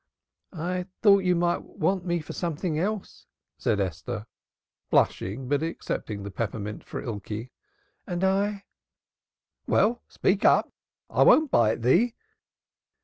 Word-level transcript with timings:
"I 0.55 0.87
thought 1.03 1.25
you 1.25 1.35
might 1.35 1.61
want 1.61 2.05
me 2.07 2.21
for 2.21 2.33
something 2.33 2.79
else," 2.79 3.27
said 3.59 3.79
Esther, 3.79 4.25
blushing 4.89 5.47
but 5.47 5.61
accepting 5.61 6.23
the 6.23 6.31
peppermint 6.31 6.83
for 6.83 7.07
Ikey. 7.07 7.51
"And 8.07 8.23
I 8.23 8.41
I" 8.47 8.63
"Well, 9.67 10.01
speak 10.07 10.43
up! 10.43 10.73
I 11.07 11.21
won't 11.21 11.51
bite 11.51 11.83
thee." 11.83 12.15